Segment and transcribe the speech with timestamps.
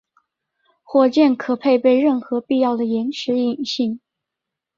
[0.81, 4.01] 火箭可配备任何必要的延迟引信。